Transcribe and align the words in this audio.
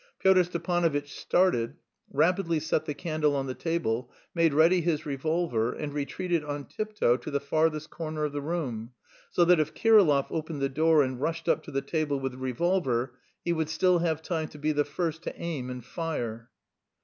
Pyotr 0.17 0.43
Stepanovitch 0.45 1.09
started, 1.15 1.75
rapidly 2.11 2.59
set 2.59 2.85
the 2.85 2.95
candle 2.95 3.35
on 3.35 3.45
the 3.45 3.53
table, 3.53 4.09
made 4.33 4.51
ready 4.51 4.81
his 4.81 5.05
revolver, 5.05 5.71
and 5.73 5.93
retreated 5.93 6.43
on 6.43 6.65
tiptoe 6.65 7.17
to 7.17 7.29
the 7.29 7.39
farthest 7.39 7.91
corner 7.91 8.23
of 8.23 8.31
the 8.33 8.41
room, 8.41 8.93
so 9.29 9.45
that 9.45 9.59
if 9.59 9.75
Kirillov 9.75 10.25
opened 10.31 10.59
the 10.63 10.69
door 10.69 11.03
and 11.03 11.21
rushed 11.21 11.47
up 11.47 11.61
to 11.65 11.71
the 11.71 11.83
table 11.83 12.19
with 12.19 12.31
the 12.31 12.39
revolver 12.39 13.13
he 13.45 13.53
would 13.53 13.69
still 13.69 13.99
have 13.99 14.23
time 14.23 14.47
to 14.47 14.57
be 14.57 14.71
the 14.71 14.85
first 14.85 15.21
to 15.21 15.39
aim 15.39 15.69
and 15.69 15.85
fire. 15.85 16.49